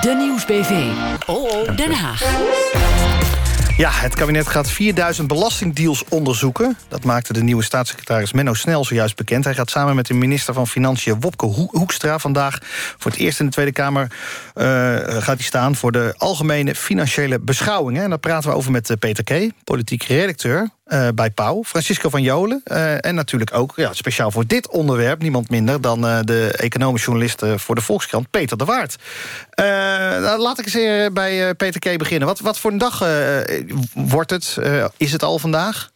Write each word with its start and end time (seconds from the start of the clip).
De 0.00 0.14
Nieuwsbv. 0.14 0.70
OO 1.26 1.74
Den 1.74 1.92
Haag. 1.92 2.22
Ja, 3.76 3.90
het 3.90 4.14
kabinet 4.14 4.48
gaat 4.48 4.70
4000 4.70 5.28
belastingdeals 5.28 6.04
onderzoeken. 6.08 6.76
Dat 6.88 7.04
maakte 7.04 7.32
de 7.32 7.42
nieuwe 7.42 7.62
staatssecretaris 7.62 8.32
Menno 8.32 8.54
Snel 8.54 8.84
zojuist 8.84 9.16
bekend. 9.16 9.44
Hij 9.44 9.54
gaat 9.54 9.70
samen 9.70 9.94
met 9.94 10.06
de 10.06 10.14
minister 10.14 10.54
van 10.54 10.66
Financiën 10.66 11.20
Wopke 11.20 11.46
Hoekstra... 11.46 12.18
vandaag 12.18 12.58
voor 12.98 13.10
het 13.10 13.20
eerst 13.20 13.40
in 13.40 13.46
de 13.46 13.52
Tweede 13.52 13.72
Kamer 13.72 14.02
uh, 14.02 14.64
gaat 14.98 15.36
hij 15.36 15.42
staan... 15.42 15.76
voor 15.76 15.92
de 15.92 16.14
algemene 16.16 16.74
financiële 16.74 17.40
beschouwingen. 17.40 18.02
En 18.02 18.08
daar 18.08 18.18
praten 18.18 18.50
we 18.50 18.56
over 18.56 18.70
met 18.70 18.90
eh, 18.90 18.96
Peter 18.96 19.24
K., 19.24 19.50
politiek 19.64 20.02
redacteur 20.02 20.70
uh, 20.88 21.08
bij 21.14 21.30
Pauw. 21.30 21.64
Francisco 21.64 22.08
van 22.08 22.22
Jolen. 22.22 22.62
Uh, 22.66 23.04
en 23.04 23.14
natuurlijk 23.14 23.54
ook 23.54 23.72
ja, 23.76 23.92
speciaal 23.92 24.30
voor 24.30 24.46
dit 24.46 24.68
onderwerp... 24.68 25.22
niemand 25.22 25.50
minder 25.50 25.80
dan 25.80 26.04
uh, 26.04 26.18
de 26.22 26.52
economisch 26.52 27.04
journalist 27.04 27.42
voor 27.56 27.74
de 27.74 27.80
Volkskrant, 27.80 28.30
Peter 28.30 28.58
de 28.58 28.64
Waard. 28.64 28.96
Nou, 29.54 30.38
laat 30.38 30.58
ik 30.58 30.74
eens 30.74 31.12
bij 31.12 31.54
Peter 31.54 31.80
K. 31.80 31.98
beginnen. 31.98 32.28
Wat, 32.28 32.40
wat 32.40 32.58
voor 32.58 32.70
een 32.70 32.78
dag 32.78 33.04
wordt 33.94 34.30
het? 34.30 34.58
is 34.96 35.12
het 35.12 35.22
al 35.22 35.38
vandaag? 35.38 35.90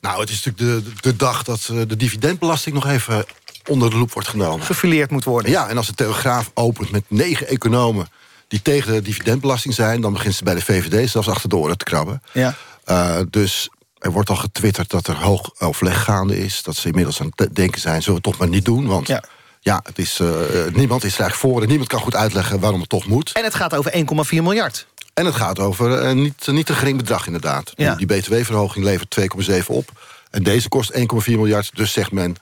Nou, 0.00 0.20
het 0.20 0.30
is 0.30 0.44
natuurlijk 0.44 0.84
de, 0.84 0.92
de 1.00 1.16
dag 1.16 1.42
dat 1.42 1.70
de 1.88 1.96
dividendbelasting 1.96 2.74
nog 2.74 2.86
even 2.86 3.24
onder 3.66 3.90
de 3.90 3.96
loep 3.96 4.12
wordt 4.12 4.28
genomen. 4.28 4.66
Gefileerd 4.66 5.10
moet 5.10 5.24
worden. 5.24 5.50
Ja, 5.50 5.68
en 5.68 5.76
als 5.76 5.86
de 5.86 5.94
Telegraaf 5.94 6.50
opent 6.54 6.90
met 6.90 7.04
negen 7.08 7.48
economen... 7.48 8.08
die 8.48 8.62
tegen 8.62 8.92
de 8.92 9.02
dividendbelasting 9.02 9.74
zijn... 9.74 10.00
dan 10.00 10.12
begint 10.12 10.34
ze 10.34 10.44
bij 10.44 10.54
de 10.54 10.62
VVD 10.62 11.10
zelfs 11.10 11.28
achter 11.28 11.48
de 11.48 11.56
oren 11.56 11.78
te 11.78 11.84
krabben. 11.84 12.22
Ja. 12.32 12.54
Uh, 12.90 13.18
dus 13.30 13.68
er 13.98 14.12
wordt 14.12 14.30
al 14.30 14.36
getwitterd 14.36 14.90
dat 14.90 15.06
er 15.06 15.16
hoog 15.16 15.50
overleg 15.58 16.02
gaande 16.02 16.38
is. 16.38 16.62
Dat 16.62 16.76
ze 16.76 16.86
inmiddels 16.86 17.20
aan 17.20 17.32
het 17.34 17.54
denken 17.54 17.80
zijn, 17.80 18.02
zullen 18.02 18.20
we 18.22 18.28
het 18.28 18.36
toch 18.36 18.38
maar 18.38 18.56
niet 18.56 18.64
doen. 18.64 18.86
Want 18.86 19.06
ja, 19.06 19.22
ja 19.60 19.80
het 19.84 19.98
is, 19.98 20.20
uh, 20.20 20.28
niemand 20.72 21.04
is 21.04 21.14
er 21.14 21.20
eigenlijk 21.20 21.34
voor 21.34 21.62
en 21.62 21.68
niemand 21.68 21.88
kan 21.88 22.00
goed 22.00 22.16
uitleggen 22.16 22.60
waarom 22.60 22.80
het 22.80 22.88
toch 22.88 23.06
moet. 23.06 23.32
En 23.32 23.44
het 23.44 23.54
gaat 23.54 23.74
over 23.74 23.92
1,4 23.92 24.02
miljard. 24.30 24.86
En 25.14 25.24
het 25.24 25.34
gaat 25.34 25.58
over 25.58 26.02
uh, 26.02 26.12
niet, 26.12 26.46
niet 26.46 26.68
een 26.68 26.74
gering 26.74 26.96
bedrag 26.96 27.26
inderdaad. 27.26 27.72
Ja. 27.74 27.94
Die, 27.94 28.06
btw-verhoging 28.06 28.84
levert 28.84 29.16
2,7 29.50 29.66
op. 29.66 29.90
En 30.30 30.42
deze 30.42 30.68
kost 30.68 30.92
1,4 30.92 31.00
miljard. 31.26 31.70
Dus 31.74 31.92
zegt 31.92 32.12
men, 32.12 32.36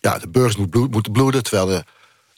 ja, 0.00 0.18
de 0.18 0.28
burgers 0.28 0.56
moet 0.56 0.70
bloed, 0.70 0.90
moeten 0.90 1.12
bloeden... 1.12 1.42
terwijl 1.42 1.66
de, 1.66 1.84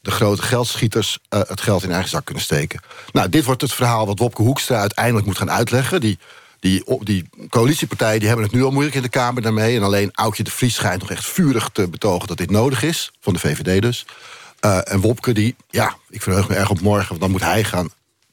de 0.00 0.10
grote 0.10 0.42
geldschieters 0.42 1.18
uh, 1.30 1.40
het 1.46 1.60
geld 1.60 1.82
in 1.82 1.92
eigen 1.92 2.10
zak 2.10 2.24
kunnen 2.24 2.42
steken. 2.42 2.80
Nou, 3.12 3.28
dit 3.28 3.44
wordt 3.44 3.60
het 3.60 3.72
verhaal 3.72 4.06
wat 4.06 4.18
Wopke 4.18 4.42
Hoekstra 4.42 4.80
uiteindelijk 4.80 5.26
moet 5.26 5.38
gaan 5.38 5.50
uitleggen. 5.50 6.00
Die 6.00 6.18
die, 6.60 6.84
die 7.00 7.28
coalitiepartijen 7.48 8.18
die 8.18 8.28
hebben 8.28 8.46
het 8.46 8.54
nu 8.54 8.62
al 8.62 8.70
moeilijk 8.70 8.96
in 8.96 9.02
de 9.02 9.08
Kamer 9.08 9.42
daarmee. 9.42 9.76
En 9.76 9.82
alleen 9.82 10.10
Aukje 10.12 10.42
de 10.42 10.50
Vries 10.50 10.74
schijnt 10.74 11.00
nog 11.00 11.10
echt 11.10 11.24
vurig 11.24 11.68
te 11.72 11.88
betogen 11.88 12.28
dat 12.28 12.36
dit 12.36 12.50
nodig 12.50 12.82
is. 12.82 13.12
Van 13.20 13.32
de 13.32 13.38
VVD 13.38 13.82
dus. 13.82 14.06
Uh, 14.64 14.78
en 14.84 15.00
Wopke, 15.00 15.32
die, 15.32 15.56
ja, 15.70 15.96
ik 16.08 16.22
verheug 16.22 16.48
me 16.48 16.54
erg 16.54 16.70
op 16.70 16.80
morgen. 16.80 17.08
Want 17.08 17.20
dan 17.20 17.30
moet 17.30 17.40
hij 17.40 17.64
gaan 17.64 17.90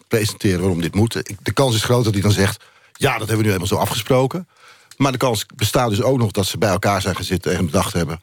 presenteren 0.07 0.59
waarom 0.59 0.81
dit 0.81 0.95
moet. 0.95 1.21
De 1.43 1.51
kans 1.51 1.75
is 1.75 1.83
groot 1.83 2.03
dat 2.03 2.13
hij 2.13 2.21
dan 2.21 2.31
zegt... 2.31 2.63
ja, 2.93 3.09
dat 3.09 3.19
hebben 3.19 3.37
we 3.37 3.43
nu 3.43 3.47
helemaal 3.47 3.67
zo 3.67 3.75
afgesproken. 3.75 4.47
Maar 4.97 5.11
de 5.11 5.17
kans 5.17 5.45
bestaat 5.55 5.89
dus 5.89 6.01
ook 6.01 6.17
nog 6.17 6.31
dat 6.31 6.45
ze 6.45 6.57
bij 6.57 6.69
elkaar 6.69 7.01
zijn 7.01 7.15
gezeten... 7.15 7.57
en 7.57 7.65
bedacht 7.65 7.93
hebben 7.93 8.19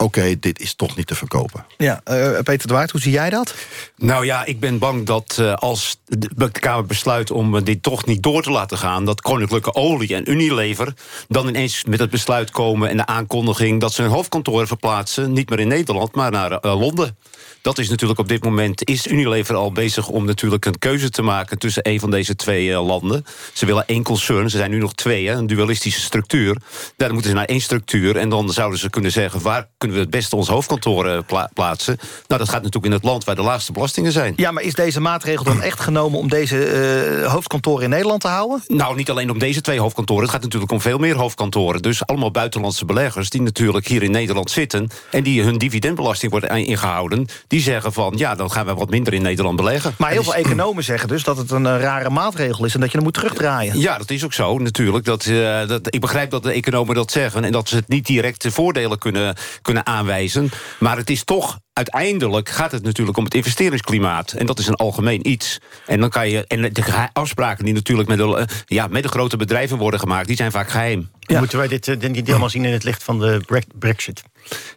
oké, 0.00 0.38
dit 0.38 0.60
is 0.60 0.74
toch 0.74 0.96
niet 0.96 1.06
te 1.06 1.14
verkopen. 1.14 1.66
Ja, 1.76 2.00
uh, 2.10 2.38
Peter 2.42 2.68
de 2.68 2.74
Waard, 2.74 2.90
hoe 2.90 3.00
zie 3.00 3.12
jij 3.12 3.30
dat? 3.30 3.54
Nou 3.96 4.24
ja, 4.24 4.44
ik 4.44 4.60
ben 4.60 4.78
bang 4.78 5.06
dat 5.06 5.36
uh, 5.40 5.54
als 5.54 6.00
de 6.04 6.50
Kamer 6.50 6.86
besluit 6.86 7.30
om 7.30 7.64
dit 7.64 7.82
toch 7.82 8.06
niet 8.06 8.22
door 8.22 8.42
te 8.42 8.50
laten 8.50 8.78
gaan... 8.78 9.04
dat 9.04 9.20
Koninklijke 9.20 9.74
Olie 9.74 10.14
en 10.14 10.30
Unilever 10.30 10.94
dan 11.28 11.48
ineens 11.48 11.84
met 11.84 11.98
het 11.98 12.10
besluit 12.10 12.50
komen... 12.50 12.88
en 12.88 12.96
de 12.96 13.06
aankondiging 13.06 13.80
dat 13.80 13.92
ze 13.92 14.02
hun 14.02 14.10
hoofdkantoren 14.10 14.66
verplaatsen... 14.66 15.32
niet 15.32 15.50
meer 15.50 15.60
in 15.60 15.68
Nederland, 15.68 16.14
maar 16.14 16.30
naar 16.30 16.50
uh, 16.52 16.80
Londen. 16.80 17.16
Dat 17.62 17.78
is 17.78 17.88
natuurlijk 17.88 18.20
op 18.20 18.28
dit 18.28 18.44
moment... 18.44 18.88
is 18.88 19.06
Unilever 19.06 19.54
al 19.54 19.72
bezig 19.72 20.08
om 20.08 20.24
natuurlijk 20.24 20.64
een 20.64 20.78
keuze 20.78 21.10
te 21.10 21.22
maken... 21.22 21.58
tussen 21.58 21.88
een 21.88 22.00
van 22.00 22.10
deze 22.10 22.36
twee 22.36 22.72
landen. 22.72 23.24
Ze 23.52 23.66
willen 23.66 23.86
één 23.86 24.02
concern, 24.02 24.50
ze 24.50 24.56
zijn 24.56 24.70
nu 24.70 24.78
nog 24.78 24.94
twee, 24.94 25.28
hè, 25.28 25.34
een 25.34 25.46
dualistische 25.46 26.00
structuur. 26.00 26.56
Daar 26.96 27.12
moeten 27.12 27.30
ze 27.30 27.36
naar 27.36 27.44
één 27.44 27.60
structuur... 27.60 28.16
en 28.16 28.28
dan 28.28 28.52
zouden 28.52 28.78
ze 28.78 28.90
kunnen 28.90 29.12
zeggen... 29.12 29.40
waar 29.40 29.68
kunnen 29.78 29.89
we 29.92 29.98
het 29.98 30.10
beste 30.10 30.36
ons 30.36 30.48
hoofdkantoor 30.48 31.24
plaatsen. 31.54 31.96
Nou, 32.26 32.40
dat 32.40 32.48
gaat 32.48 32.62
natuurlijk 32.62 32.84
in 32.84 32.92
het 32.92 33.04
land 33.04 33.24
waar 33.24 33.36
de 33.36 33.42
laagste 33.42 33.72
belastingen 33.72 34.12
zijn. 34.12 34.32
Ja, 34.36 34.50
maar 34.50 34.62
is 34.62 34.74
deze 34.74 35.00
maatregel 35.00 35.44
dan 35.44 35.62
echt 35.62 35.80
genomen 35.80 36.18
om 36.18 36.28
deze 36.28 37.20
uh, 37.20 37.32
hoofdkantoren 37.32 37.84
in 37.84 37.90
Nederland 37.90 38.20
te 38.20 38.28
houden? 38.28 38.62
Nou, 38.66 38.96
niet 38.96 39.10
alleen 39.10 39.30
om 39.30 39.38
deze 39.38 39.60
twee 39.60 39.80
hoofdkantoren. 39.80 40.22
Het 40.22 40.32
gaat 40.32 40.42
natuurlijk 40.42 40.72
om 40.72 40.80
veel 40.80 40.98
meer 40.98 41.16
hoofdkantoren. 41.16 41.82
Dus 41.82 42.06
allemaal 42.06 42.30
buitenlandse 42.30 42.84
beleggers 42.84 43.30
die 43.30 43.42
natuurlijk 43.42 43.86
hier 43.86 44.02
in 44.02 44.10
Nederland 44.10 44.50
zitten... 44.50 44.88
en 45.10 45.22
die 45.22 45.42
hun 45.42 45.58
dividendbelasting 45.58 46.30
wordt 46.30 46.46
ingehouden... 46.46 47.26
die 47.46 47.60
zeggen 47.60 47.92
van, 47.92 48.12
ja, 48.16 48.34
dan 48.34 48.50
gaan 48.50 48.66
we 48.66 48.74
wat 48.74 48.90
minder 48.90 49.12
in 49.12 49.22
Nederland 49.22 49.56
beleggen. 49.56 49.94
Maar 49.98 50.10
heel 50.10 50.22
veel 50.22 50.34
economen 50.34 50.84
zeggen 50.84 51.08
dus 51.08 51.24
dat 51.24 51.36
het 51.36 51.50
een 51.50 51.64
uh, 51.64 51.80
rare 51.80 52.10
maatregel 52.10 52.64
is... 52.64 52.74
en 52.74 52.80
dat 52.80 52.90
je 52.90 52.96
hem 52.96 53.04
moet 53.04 53.14
terugdraaien. 53.14 53.78
Ja, 53.78 53.98
dat 53.98 54.10
is 54.10 54.24
ook 54.24 54.32
zo, 54.32 54.58
natuurlijk. 54.58 55.04
Dat, 55.04 55.24
uh, 55.24 55.68
dat, 55.68 55.94
ik 55.94 56.00
begrijp 56.00 56.30
dat 56.30 56.42
de 56.42 56.52
economen 56.52 56.94
dat 56.94 57.10
zeggen... 57.10 57.44
en 57.44 57.52
dat 57.52 57.68
ze 57.68 57.76
het 57.76 57.88
niet 57.88 58.06
direct 58.06 58.46
voordelen 58.48 58.98
kunnen, 58.98 59.36
kunnen 59.62 59.79
aanwijzen. 59.86 60.50
Maar 60.78 60.96
het 60.96 61.10
is 61.10 61.24
toch 61.24 61.58
uiteindelijk 61.72 62.48
gaat 62.48 62.72
het 62.72 62.82
natuurlijk 62.82 63.16
om 63.16 63.24
het 63.24 63.34
investeringsklimaat. 63.34 64.32
En 64.32 64.46
dat 64.46 64.58
is 64.58 64.66
een 64.66 64.74
algemeen 64.74 65.28
iets. 65.28 65.58
En 65.86 66.00
dan 66.00 66.10
kan 66.10 66.28
je. 66.28 66.44
En 66.46 66.72
de 66.72 67.08
afspraken 67.12 67.64
die 67.64 67.74
natuurlijk 67.74 68.08
met 68.08 68.18
de, 68.18 68.46
ja, 68.66 68.86
met 68.86 69.02
de 69.02 69.08
grote 69.08 69.36
bedrijven 69.36 69.78
worden 69.78 70.00
gemaakt, 70.00 70.26
die 70.26 70.36
zijn 70.36 70.50
vaak 70.50 70.70
geheim. 70.70 71.10
Moeten 71.26 71.58
wij 71.58 71.68
dit 71.68 71.86
uh, 71.86 71.96
niet 71.96 72.26
helemaal 72.26 72.50
zien 72.50 72.64
in 72.64 72.72
het 72.72 72.84
licht 72.84 73.02
van 73.02 73.18
de 73.18 73.64
Brexit? 73.78 74.22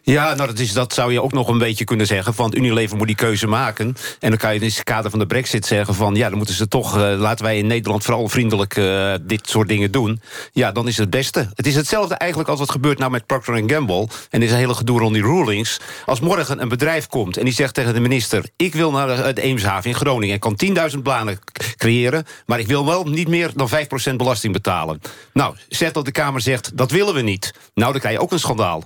Ja, 0.02 0.34
nou, 0.34 0.48
dat, 0.48 0.58
is, 0.58 0.72
dat 0.72 0.94
zou 0.94 1.12
je 1.12 1.22
ook 1.22 1.32
nog 1.32 1.48
een 1.48 1.58
beetje 1.58 1.84
kunnen 1.84 2.06
zeggen. 2.06 2.32
Want 2.36 2.56
Unilever 2.56 2.96
moet 2.96 3.06
die 3.06 3.16
keuze 3.16 3.46
maken. 3.46 3.86
En 4.20 4.28
dan 4.28 4.38
kan 4.38 4.54
je 4.54 4.60
in 4.60 4.66
het 4.66 4.82
kader 4.82 5.10
van 5.10 5.18
de 5.18 5.26
brexit 5.26 5.66
zeggen 5.66 5.94
van... 5.94 6.14
ja, 6.14 6.28
dan 6.28 6.36
moeten 6.36 6.54
ze 6.54 6.68
toch, 6.68 6.96
uh, 6.96 7.14
laten 7.18 7.44
wij 7.44 7.58
in 7.58 7.66
Nederland 7.66 8.04
vooral 8.04 8.28
vriendelijk 8.28 8.76
uh, 8.76 9.14
dit 9.22 9.48
soort 9.48 9.68
dingen 9.68 9.90
doen. 9.90 10.20
Ja, 10.52 10.72
dan 10.72 10.88
is 10.88 10.96
het 10.96 11.04
het 11.04 11.10
beste. 11.10 11.48
Het 11.54 11.66
is 11.66 11.74
hetzelfde 11.74 12.14
eigenlijk 12.14 12.50
als 12.50 12.58
wat 12.58 12.70
gebeurt 12.70 12.98
nou 12.98 13.10
met 13.10 13.26
Procter 13.26 13.62
Gamble. 13.66 14.08
En 14.30 14.42
is 14.42 14.50
een 14.50 14.56
hele 14.56 14.74
gedoe 14.74 14.98
rond 14.98 15.14
die 15.14 15.22
rulings. 15.22 15.80
Als 16.06 16.20
morgen 16.20 16.62
een 16.62 16.68
bedrijf 16.68 17.06
komt 17.06 17.36
en 17.36 17.44
die 17.44 17.54
zegt 17.54 17.74
tegen 17.74 17.94
de 17.94 18.00
minister... 18.00 18.44
ik 18.56 18.74
wil 18.74 18.90
naar 18.90 19.34
de 19.34 19.42
Eemshaven 19.42 19.90
in 19.90 19.96
Groningen 19.96 20.34
en 20.34 20.40
kan 20.40 20.90
10.000 20.92 20.98
banen 21.02 21.38
creëren... 21.76 22.26
maar 22.46 22.58
ik 22.58 22.66
wil 22.66 22.86
wel 22.86 23.04
niet 23.04 23.28
meer 23.28 23.50
dan 23.54 23.68
5% 24.12 24.16
belasting 24.16 24.52
betalen. 24.52 25.00
Nou, 25.32 25.56
zegt 25.68 25.94
dat 25.94 26.04
de 26.04 26.12
Kamer 26.12 26.40
zegt, 26.40 26.76
dat 26.76 26.90
willen 26.90 27.14
we 27.14 27.20
niet. 27.20 27.54
Nou, 27.74 27.92
dan 27.92 28.00
krijg 28.00 28.16
je 28.16 28.22
ook 28.22 28.32
een 28.32 28.38
schandaal. 28.38 28.84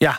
Ja, 0.00 0.18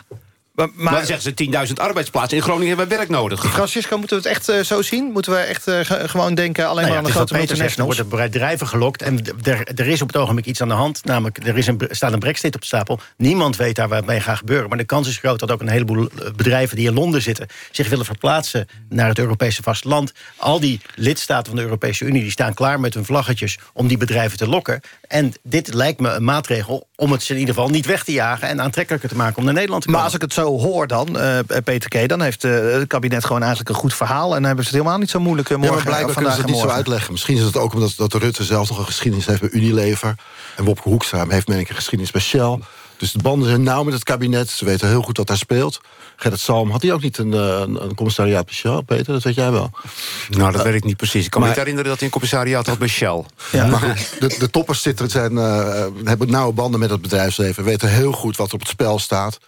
maar, 0.56 0.68
maar 0.74 0.92
dan 0.92 1.06
zeggen 1.06 1.34
ze 1.36 1.66
10.000 1.68 1.72
arbeidsplaatsen. 1.74 2.36
In 2.36 2.42
Groningen 2.42 2.68
hebben 2.68 2.88
we 2.88 2.96
werk 2.96 3.08
nodig. 3.08 3.44
Francisco, 3.52 3.98
moeten 3.98 4.16
we 4.16 4.28
het 4.28 4.36
echt 4.36 4.48
uh, 4.48 4.60
zo 4.60 4.82
zien? 4.82 5.04
Moeten 5.12 5.32
we 5.32 5.38
echt 5.38 5.68
uh, 5.68 5.80
gewoon 5.82 6.34
denken 6.34 6.68
alleen 6.68 6.84
nou 6.84 6.86
ja, 6.86 6.92
maar 6.92 6.98
aan 6.98 7.04
de 7.04 7.10
grote 7.10 7.34
multinationals? 7.34 7.98
Er 7.98 8.04
worden 8.04 8.20
bedrijven 8.30 8.66
gelokt 8.66 9.02
en 9.02 9.20
er, 9.42 9.68
er 9.74 9.86
is 9.86 10.02
op 10.02 10.08
het 10.08 10.16
ogenblik 10.16 10.46
iets 10.46 10.60
aan 10.60 10.68
de 10.68 10.74
hand. 10.74 11.04
Namelijk, 11.04 11.46
er 11.46 11.58
is 11.58 11.66
een, 11.66 11.80
staat 11.90 12.12
een 12.12 12.18
brexit 12.18 12.54
op 12.54 12.60
de 12.60 12.66
stapel. 12.66 13.00
Niemand 13.16 13.56
weet 13.56 13.76
daar 13.76 13.88
wat 13.88 14.06
mee 14.06 14.20
gaat 14.20 14.38
gebeuren. 14.38 14.68
Maar 14.68 14.78
de 14.78 14.84
kans 14.84 15.08
is 15.08 15.18
groot 15.18 15.40
dat 15.40 15.50
ook 15.50 15.60
een 15.60 15.68
heleboel 15.68 16.08
eh, 16.08 16.30
bedrijven 16.36 16.76
die 16.76 16.88
in 16.88 16.94
Londen 16.94 17.22
zitten... 17.22 17.46
zich 17.70 17.88
willen 17.88 18.04
verplaatsen 18.04 18.68
naar 18.88 19.08
het 19.08 19.18
Europese 19.18 19.62
vasteland. 19.62 20.12
Al 20.36 20.60
die 20.60 20.80
lidstaten 20.94 21.46
van 21.46 21.56
de 21.56 21.62
Europese 21.62 22.04
Unie 22.04 22.22
die 22.22 22.30
staan 22.30 22.54
klaar 22.54 22.80
met 22.80 22.94
hun 22.94 23.04
vlaggetjes... 23.04 23.58
om 23.72 23.88
die 23.88 23.98
bedrijven 23.98 24.38
te 24.38 24.48
lokken. 24.48 24.80
En 25.08 25.32
dit 25.42 25.74
lijkt 25.74 26.00
me 26.00 26.10
een 26.10 26.24
maatregel 26.24 26.88
om 26.96 27.12
het 27.12 27.28
in 27.28 27.38
ieder 27.38 27.54
geval 27.54 27.70
niet 27.70 27.86
weg 27.86 28.04
te 28.04 28.12
jagen... 28.12 28.48
en 28.48 28.60
aantrekkelijker 28.60 29.08
te 29.08 29.16
maken 29.16 29.36
om 29.36 29.44
naar 29.44 29.54
Nederland 29.54 29.82
te 29.82 29.88
komen. 29.88 30.02
Maar 30.02 30.10
als 30.10 30.20
ik 30.20 30.24
het 30.24 30.32
zo 30.32 30.45
hoor 30.46 30.86
dan, 30.86 31.16
uh, 31.16 31.38
Peter 31.64 31.88
K., 31.88 32.08
dan 32.08 32.20
heeft 32.20 32.44
uh, 32.44 32.72
het 32.72 32.86
kabinet 32.86 33.24
gewoon 33.24 33.40
eigenlijk 33.40 33.70
een 33.70 33.76
goed 33.76 33.94
verhaal... 33.94 34.26
en 34.26 34.34
dan 34.36 34.44
hebben 34.44 34.64
ze 34.64 34.70
het 34.70 34.78
helemaal 34.78 35.00
niet 35.00 35.10
zo 35.10 35.20
moeilijk 35.20 35.48
morgen, 35.56 35.76
ja, 35.76 35.82
blijkbaar 35.82 36.14
kunnen 36.14 36.32
ze 36.32 36.40
het 36.40 36.50
niet 36.50 36.58
zo 36.60 36.68
uitleggen. 36.68 37.12
Misschien 37.12 37.36
is 37.36 37.42
het 37.42 37.56
ook 37.56 37.74
omdat 37.74 37.94
dat 37.96 38.14
Rutte 38.14 38.44
zelf 38.44 38.68
nog 38.68 38.78
een 38.78 38.84
geschiedenis 38.84 39.26
heeft 39.26 39.40
bij 39.40 39.50
Unilever... 39.50 40.14
en 40.56 40.64
Wopke 40.64 40.88
Hoekstra 40.88 41.26
heeft 41.28 41.48
men 41.48 41.58
een 41.58 41.66
geschiedenis 41.66 42.10
bij 42.10 42.20
Shell... 42.20 42.58
Dus 42.98 43.12
de 43.12 43.18
banden 43.18 43.48
zijn 43.48 43.62
nauw 43.62 43.82
met 43.82 43.94
het 43.94 44.04
kabinet. 44.04 44.50
Ze 44.50 44.64
weten 44.64 44.88
heel 44.88 45.02
goed 45.02 45.16
wat 45.16 45.26
daar 45.26 45.36
speelt. 45.36 45.80
Gerrit 46.16 46.40
Salm, 46.40 46.70
had 46.70 46.82
hij 46.82 46.92
ook 46.92 47.02
niet 47.02 47.18
een, 47.18 47.32
een, 47.32 47.82
een 47.82 47.94
commissariaat 47.94 48.44
bij 48.44 48.54
Shell, 48.54 48.82
Peter? 48.86 49.12
Dat 49.12 49.22
weet 49.22 49.34
jij 49.34 49.50
wel. 49.50 49.70
Nou, 50.30 50.52
dat 50.52 50.62
weet 50.62 50.74
ik 50.74 50.84
niet 50.84 50.96
precies. 50.96 51.24
Ik 51.24 51.30
kan 51.30 51.40
me 51.40 51.46
niet 51.46 51.56
herinneren 51.56 51.88
dat 51.88 51.96
hij 51.98 52.06
een 52.06 52.12
commissariaat 52.12 52.66
had 52.66 52.78
bij 52.78 52.88
Shell. 52.88 53.24
Ja. 53.52 53.66
Maar 53.66 53.80
goed, 53.80 54.20
de, 54.20 54.36
de 54.38 54.50
toppers 54.50 54.82
zitten, 54.82 55.10
zijn, 55.10 55.32
uh, 55.32 55.84
hebben 56.04 56.30
nauwe 56.30 56.52
banden 56.52 56.80
met 56.80 56.90
het 56.90 57.02
bedrijfsleven. 57.02 57.64
Weten 57.64 57.88
heel 57.88 58.12
goed 58.12 58.36
wat 58.36 58.48
er 58.48 58.54
op 58.54 58.60
het 58.60 58.68
spel 58.68 58.98
staat 58.98 59.38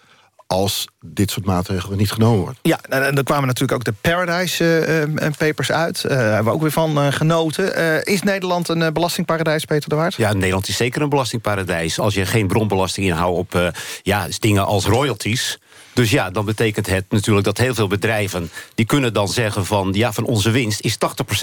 als 0.49 0.87
dit 1.07 1.31
soort 1.31 1.47
maatregelen 1.47 1.99
niet 1.99 2.13
genomen 2.13 2.41
wordt. 2.41 2.59
Ja, 2.63 2.81
en 2.89 3.17
er 3.17 3.23
kwamen 3.23 3.47
natuurlijk 3.47 3.73
ook 3.73 3.85
de 3.85 3.95
Paradise 4.01 5.07
uh, 5.21 5.27
Papers 5.39 5.73
uit. 5.73 6.03
Daar 6.03 6.19
hebben 6.19 6.45
we 6.45 6.51
ook 6.51 6.61
weer 6.61 6.71
van 6.71 7.13
genoten. 7.13 8.05
is 8.05 8.23
Nederland 8.23 8.69
een 8.69 8.93
belastingparadijs, 8.93 9.65
Peter 9.65 9.89
de 9.89 9.95
Waard? 9.95 10.15
Ja, 10.15 10.33
Nederland 10.33 10.69
is 10.69 10.77
zeker 10.77 11.03
een 11.03 11.09
belastingparadijs. 11.09 11.99
Als 11.99 12.15
je 12.15 12.27
geen 12.27 12.47
bronbelasting 12.47 13.07
inhoudt 13.07 13.39
op 13.39 13.73
ja, 14.03 14.27
dingen 14.39 14.67
als 14.67 14.85
royalties 14.85 15.59
Dus 15.95 16.11
ja, 16.11 16.31
dan 16.31 16.45
betekent 16.45 16.87
het 16.87 17.05
natuurlijk 17.11 17.45
dat 17.45 17.59
heel 17.59 17.75
veel 17.75 17.87
bedrijven... 17.87 18.51
die 18.75 18.87
kunnen 18.87 19.13
dan 19.13 19.29
zeggen 19.29 19.67
van, 19.67 19.91
ja, 19.93 20.13
van 20.13 20.25
onze 20.25 20.51
winst 20.51 20.81
is 20.81 20.97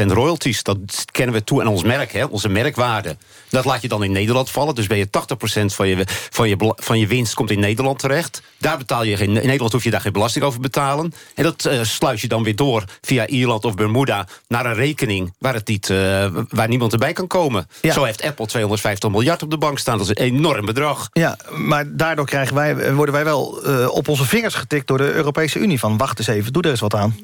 80% 0.04 0.06
royalties. 0.06 0.64
Dat 0.64 1.06
kennen 1.12 1.36
we 1.36 1.44
toe 1.44 1.62
aan 1.62 1.68
ons 1.68 1.84
merk, 1.84 2.12
hè, 2.12 2.26
onze 2.26 2.50
merkwaarde. 2.50 3.18
Dat 3.50 3.66
laat 3.66 3.82
je 3.82 3.88
dan 3.88 4.04
in 4.04 4.12
Nederland 4.12 4.50
vallen. 4.50 4.76
Dus 4.76 4.88
ben 4.88 4.98
je 4.98 5.08
80% 5.08 5.66
van 5.66 5.88
je, 5.88 6.04
van, 6.30 6.50
je, 6.50 6.74
van 6.76 7.00
je 7.00 7.08
winst 7.08 7.34
komt 7.34 7.52
in 7.52 7.60
Nederland 7.60 8.00
terecht. 8.00 8.42
Daar 8.58 8.78
betaal 8.78 9.04
je 9.04 9.18
geen, 9.18 9.42
in 9.42 9.50
Nederland 9.56 9.74
hoef 9.74 9.84
je 9.84 9.92
daar 9.98 10.06
geen 10.06 10.20
belasting 10.20 10.46
over 10.46 10.60
betalen. 10.60 11.14
En 11.36 11.44
dat 11.44 11.66
uh, 11.66 11.84
sluis 11.84 12.22
je 12.22 12.28
dan 12.28 12.44
weer 12.44 12.56
door 12.56 12.84
via 13.02 13.28
Ierland 13.28 13.66
of 13.66 13.76
Bermuda... 13.76 14.28
naar 14.48 14.66
een 14.66 14.74
rekening 14.74 15.34
waar, 15.40 15.54
het 15.54 15.68
niet, 15.68 15.90
uh, 15.90 16.28
waar 16.50 16.68
niemand 16.68 16.94
erbij 16.94 17.14
kan 17.14 17.28
komen. 17.28 17.68
Zo 17.82 18.04
heeft 18.04 18.24
Apple 18.24 18.46
250 18.46 19.10
miljard 19.10 19.44
op 19.44 19.50
de 19.50 19.58
bank 19.58 19.80
staan. 19.80 19.98
Dat 19.98 20.10
is 20.10 20.24
een 20.24 20.34
enorm 20.34 20.66
bedrag. 20.66 21.10
Ja, 21.12 21.38
maar 21.52 21.96
daardoor 21.96 22.26
krijgen 22.26 22.56
wij, 22.56 22.94
worden 22.94 23.14
wij 23.14 23.24
wel 23.24 23.68
uh, 23.68 23.90
op 23.90 24.08
onze 24.08 24.26
vingers 24.26 24.54
getikt... 24.54 24.88
door 24.88 24.98
de 24.98 25.12
Europese 25.12 25.60
Unie 25.60 25.80
van 25.80 25.98
wacht 25.98 26.20
eens 26.20 26.28
even, 26.28 26.54
doe 26.54 26.64
er 26.64 26.70
eens 26.70 26.80
wat 26.80 26.96
aan. 26.96 27.16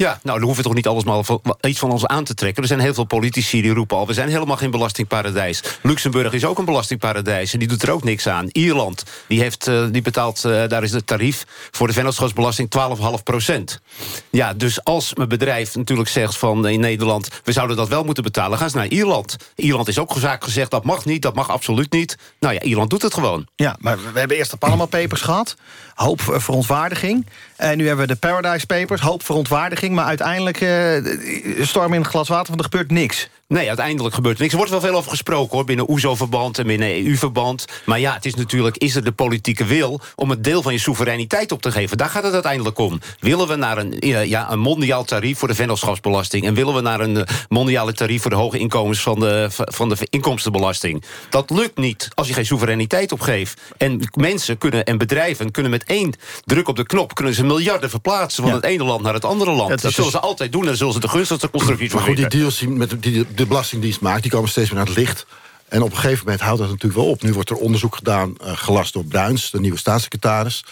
Ja, 0.00 0.20
nou, 0.22 0.38
dan 0.38 0.42
hoeven 0.46 0.56
we 0.56 0.62
toch 0.62 0.74
niet 0.74 0.86
alles 0.86 1.04
maar 1.04 1.24
iets 1.60 1.78
van 1.78 1.90
ons 1.90 2.06
aan 2.06 2.24
te 2.24 2.34
trekken. 2.34 2.62
Er 2.62 2.68
zijn 2.68 2.80
heel 2.80 2.94
veel 2.94 3.04
politici 3.04 3.62
die 3.62 3.72
roepen 3.72 3.96
al... 3.96 4.06
we 4.06 4.12
zijn 4.12 4.28
helemaal 4.28 4.56
geen 4.56 4.70
belastingparadijs. 4.70 5.62
Luxemburg 5.82 6.32
is 6.32 6.44
ook 6.44 6.58
een 6.58 6.64
belastingparadijs 6.64 7.52
en 7.52 7.58
die 7.58 7.68
doet 7.68 7.82
er 7.82 7.90
ook 7.90 8.04
niks 8.04 8.26
aan. 8.26 8.46
Ierland, 8.52 9.04
die, 9.28 9.40
heeft, 9.40 9.68
uh, 9.68 9.86
die 9.90 10.02
betaalt, 10.02 10.44
uh, 10.46 10.68
daar 10.68 10.82
is 10.82 10.92
het 10.92 11.06
tarief... 11.06 11.44
voor 11.70 11.86
de 11.86 11.92
vennootschapsbelasting 11.92 12.68
12,5 13.16 13.22
procent. 13.24 13.80
Ja, 14.30 14.54
dus 14.54 14.84
als 14.84 15.14
mijn 15.14 15.28
bedrijf 15.28 15.74
natuurlijk 15.74 16.08
zegt 16.08 16.36
van 16.36 16.68
in 16.68 16.80
Nederland... 16.80 17.28
we 17.44 17.52
zouden 17.52 17.76
dat 17.76 17.88
wel 17.88 18.04
moeten 18.04 18.22
betalen, 18.22 18.58
gaan 18.58 18.70
ze 18.70 18.76
naar 18.76 18.86
Ierland. 18.86 19.36
Ierland 19.54 19.88
is 19.88 19.98
ook 19.98 20.14
zaak 20.18 20.44
gezegd, 20.44 20.70
dat 20.70 20.84
mag 20.84 21.04
niet, 21.04 21.22
dat 21.22 21.34
mag 21.34 21.50
absoluut 21.50 21.92
niet. 21.92 22.18
Nou 22.38 22.54
ja, 22.54 22.60
Ierland 22.60 22.90
doet 22.90 23.02
het 23.02 23.14
gewoon. 23.14 23.46
Ja, 23.56 23.76
maar 23.80 23.98
we 24.12 24.18
hebben 24.18 24.36
eerst 24.36 24.50
de 24.50 24.56
Panama 24.56 24.84
Papers 24.84 25.20
gehad. 25.20 25.56
Hoop 25.94 26.20
verontwaardiging. 26.20 27.26
En 27.60 27.76
nu 27.76 27.86
hebben 27.86 28.06
we 28.06 28.12
de 28.12 28.18
Paradise 28.18 28.66
Papers, 28.66 29.00
hoop 29.00 29.24
verontwaardiging. 29.24 29.94
Maar 29.94 30.04
uiteindelijk 30.04 30.60
uh, 30.60 31.64
storm 31.64 31.92
in 31.92 32.00
het 32.00 32.10
glas 32.10 32.28
water, 32.28 32.46
want 32.46 32.58
er 32.58 32.70
gebeurt 32.70 32.90
niks. 32.90 33.28
Nee, 33.50 33.68
uiteindelijk 33.68 34.14
gebeurt 34.14 34.34
er 34.34 34.40
niks. 34.40 34.52
Er 34.52 34.58
wordt 34.58 34.72
wel 34.72 34.80
veel 34.90 34.98
over 34.98 35.10
gesproken 35.10 35.56
hoor, 35.56 35.64
binnen 35.64 35.90
OESO-verband 35.90 36.58
en 36.58 36.66
binnen 36.66 37.06
EU-verband. 37.06 37.64
Maar 37.84 38.00
ja, 38.00 38.14
het 38.14 38.24
is 38.24 38.34
natuurlijk, 38.34 38.76
is 38.76 38.94
er 38.94 39.04
de 39.04 39.12
politieke 39.12 39.64
wil... 39.64 40.00
om 40.14 40.30
een 40.30 40.42
deel 40.42 40.62
van 40.62 40.72
je 40.72 40.78
soevereiniteit 40.78 41.52
op 41.52 41.62
te 41.62 41.72
geven? 41.72 41.96
Daar 41.96 42.08
gaat 42.08 42.22
het 42.22 42.32
uiteindelijk 42.32 42.78
om. 42.78 43.00
Willen 43.20 43.48
we 43.48 43.56
naar 43.56 43.78
een, 43.78 43.96
ja, 44.28 44.52
een 44.52 44.58
mondiaal 44.58 45.04
tarief 45.04 45.38
voor 45.38 45.48
de 45.48 45.54
vennootschapsbelasting... 45.54 46.46
en 46.46 46.54
willen 46.54 46.74
we 46.74 46.80
naar 46.80 47.00
een 47.00 47.16
eh, 47.16 47.36
mondiale 47.48 47.92
tarief 47.92 48.22
voor 48.22 48.30
de 48.30 48.36
hoge 48.36 48.58
inkomens 48.58 49.00
van 49.00 49.20
de, 49.20 49.48
van 49.50 49.88
de 49.88 49.96
inkomstenbelasting? 50.10 51.04
Dat 51.30 51.50
lukt 51.50 51.78
niet 51.78 52.08
als 52.14 52.28
je 52.28 52.34
geen 52.34 52.46
soevereiniteit 52.46 53.12
opgeeft. 53.12 53.60
En 53.76 54.00
mensen 54.14 54.58
kunnen 54.58 54.84
en 54.84 54.98
bedrijven 54.98 55.50
kunnen 55.50 55.70
met 55.70 55.84
één 55.84 56.14
druk 56.44 56.68
op 56.68 56.76
de 56.76 56.86
knop... 56.86 57.14
kunnen 57.14 57.34
ze 57.34 57.44
miljarden 57.44 57.90
verplaatsen 57.90 58.42
van 58.42 58.52
het 58.52 58.64
ene 58.64 58.84
land 58.84 59.02
naar 59.02 59.14
het 59.14 59.24
andere 59.24 59.50
land. 59.50 59.68
dat, 59.68 59.80
dat 59.80 59.92
zullen 59.92 60.10
ze 60.10 60.20
altijd 60.20 60.52
doen 60.52 60.68
en 60.68 60.76
zullen 60.76 60.92
ze 60.92 61.00
de 61.00 61.08
gunstigste 61.08 61.50
constructies 61.50 61.92
Maar 61.92 62.02
goed, 62.02 62.16
die 62.16 62.28
deals 62.28 62.64
met 62.66 63.02
die 63.02 63.24
de 63.40 63.46
Belastingdienst 63.46 64.00
maakt... 64.00 64.22
die 64.22 64.30
komen 64.30 64.48
steeds 64.48 64.70
meer 64.70 64.78
naar 64.78 64.86
het 64.86 64.96
licht. 64.96 65.26
En 65.68 65.82
op 65.82 65.90
een 65.90 65.96
gegeven 65.96 66.24
moment 66.24 66.42
houdt 66.42 66.58
dat 66.58 66.68
natuurlijk 66.68 67.00
wel 67.00 67.10
op. 67.10 67.22
Nu 67.22 67.32
wordt 67.32 67.50
er 67.50 67.56
onderzoek 67.56 67.94
gedaan, 67.94 68.34
uh, 68.42 68.52
gelast 68.54 68.92
door 68.92 69.04
Bruins, 69.04 69.50
de 69.50 69.60
nieuwe 69.60 69.78
staatssecretaris. 69.78 70.64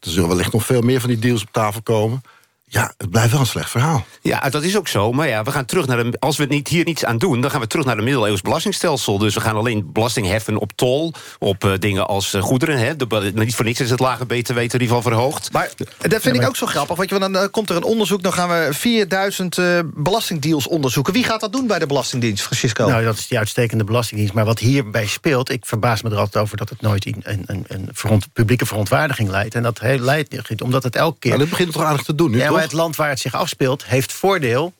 Er 0.00 0.10
zullen 0.10 0.28
wellicht 0.28 0.52
nog 0.52 0.66
veel 0.66 0.80
meer 0.80 1.00
van 1.00 1.08
die 1.08 1.18
deals 1.18 1.42
op 1.42 1.48
tafel 1.52 1.82
komen. 1.82 2.22
Ja, 2.68 2.94
het 2.96 3.10
blijft 3.10 3.30
wel 3.30 3.40
een 3.40 3.46
slecht 3.46 3.70
verhaal. 3.70 4.04
Ja, 4.22 4.48
dat 4.48 4.62
is 4.62 4.76
ook 4.76 4.88
zo. 4.88 5.12
Maar 5.12 5.28
ja, 5.28 5.42
we 5.42 5.50
gaan 5.50 5.64
terug 5.64 5.86
naar 5.86 6.04
de, 6.04 6.16
als 6.18 6.36
we 6.36 6.44
niet, 6.44 6.68
hier 6.68 6.84
niets 6.84 7.04
aan 7.04 7.18
doen... 7.18 7.40
dan 7.40 7.50
gaan 7.50 7.60
we 7.60 7.66
terug 7.66 7.84
naar 7.84 7.96
de 7.96 8.02
middeleeuws 8.02 8.40
belastingstelsel. 8.40 9.18
Dus 9.18 9.34
we 9.34 9.40
gaan 9.40 9.56
alleen 9.56 9.92
belasting 9.92 10.26
heffen 10.26 10.56
op 10.56 10.72
tol... 10.74 11.12
op 11.38 11.64
uh, 11.64 11.72
dingen 11.78 12.06
als 12.06 12.34
uh, 12.34 12.42
goederen. 12.42 12.78
Hè. 12.78 12.96
De, 12.96 13.32
niet 13.34 13.54
voor 13.54 13.64
niks 13.64 13.80
is 13.80 13.90
het 13.90 14.00
lage 14.00 14.26
btw-tarief 14.26 14.90
al 14.90 15.02
verhoogd. 15.02 15.52
Maar 15.52 15.70
dat 15.98 16.22
vind 16.22 16.36
ik 16.36 16.46
ook 16.46 16.56
zo 16.56 16.66
grappig. 16.66 16.96
Want 16.96 17.10
je, 17.10 17.18
dan 17.18 17.36
uh, 17.36 17.42
komt 17.50 17.70
er 17.70 17.76
een 17.76 17.82
onderzoek... 17.82 18.22
dan 18.22 18.32
gaan 18.32 18.48
we 18.48 18.68
4000 18.70 19.58
belastingdeals 19.94 20.68
onderzoeken. 20.68 21.12
Wie 21.12 21.24
gaat 21.24 21.40
dat 21.40 21.52
doen 21.52 21.66
bij 21.66 21.78
de 21.78 21.86
Belastingdienst, 21.86 22.42
Francisco? 22.42 22.86
Nou, 22.86 23.04
dat 23.04 23.18
is 23.18 23.26
die 23.26 23.38
uitstekende 23.38 23.84
Belastingdienst. 23.84 24.34
Maar 24.34 24.44
wat 24.44 24.58
hierbij 24.58 25.06
speelt... 25.06 25.50
ik 25.50 25.66
verbaas 25.66 26.02
me 26.02 26.10
er 26.10 26.16
altijd 26.16 26.44
over 26.44 26.56
dat 26.56 26.68
het 26.68 26.80
nooit 26.80 27.06
een, 27.06 27.22
een, 27.46 27.64
een 27.68 27.88
front, 27.94 28.32
publieke 28.32 28.66
verontwaardiging 28.66 29.28
leidt. 29.28 29.54
En 29.54 29.62
dat 29.62 29.80
leidt 29.82 30.62
omdat 30.62 30.82
het 30.82 30.96
elke 30.96 31.18
keer... 31.18 31.30
Maar 31.30 31.40
dat 31.40 31.48
begint 31.48 31.72
toch 31.72 31.82
aardig 31.82 32.02
te 32.02 32.14
doen 32.14 32.30
nu, 32.30 32.38
ja, 32.38 32.55
het 32.60 32.72
land 32.72 32.96
waar 32.96 33.08
het 33.08 33.20
zich 33.20 33.34
afspeelt 33.34 33.84
heeft 33.84 34.12
voordeel 34.12 34.72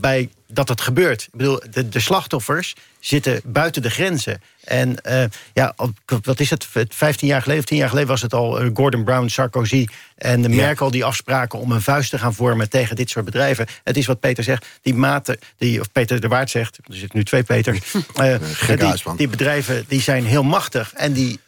bij 0.00 0.28
dat 0.46 0.68
het 0.68 0.80
gebeurt. 0.80 1.22
Ik 1.22 1.38
bedoel, 1.38 1.60
de, 1.70 1.88
de 1.88 2.00
slachtoffers 2.00 2.74
zitten 3.00 3.40
buiten 3.44 3.82
de 3.82 3.90
grenzen. 3.90 4.42
En 4.64 4.96
uh, 5.06 5.24
ja, 5.52 5.74
wat 6.22 6.40
is 6.40 6.50
het? 6.50 6.68
15 6.88 7.28
jaar 7.28 7.42
geleden, 7.42 7.64
10 7.64 7.76
jaar 7.76 7.88
geleden 7.88 8.08
was 8.08 8.22
het 8.22 8.34
al 8.34 8.62
uh, 8.62 8.70
Gordon 8.74 9.04
Brown, 9.04 9.28
Sarkozy 9.28 9.86
en 10.16 10.42
de 10.42 10.48
Merkel 10.48 10.90
die 10.90 11.04
afspraken 11.04 11.58
om 11.58 11.72
een 11.72 11.82
vuist 11.82 12.10
te 12.10 12.18
gaan 12.18 12.34
vormen 12.34 12.68
tegen 12.68 12.96
dit 12.96 13.10
soort 13.10 13.24
bedrijven. 13.24 13.66
Het 13.84 13.96
is 13.96 14.06
wat 14.06 14.20
Peter 14.20 14.44
zegt, 14.44 14.66
die 14.82 14.94
mate, 14.94 15.38
die, 15.56 15.80
of 15.80 15.92
Peter 15.92 16.20
de 16.20 16.28
Waard 16.28 16.50
zegt, 16.50 16.76
er 16.76 16.94
zitten 16.94 17.18
nu 17.18 17.24
twee 17.24 17.42
Peter. 17.42 17.74
Uh, 17.74 18.34
die, 18.78 19.16
die, 19.16 19.28
bedrijven 19.28 19.84
die 19.88 20.00
zijn 20.00 20.26
heel 20.26 20.42
machtig. 20.42 20.92
En 20.92 21.12
die, 21.12 21.40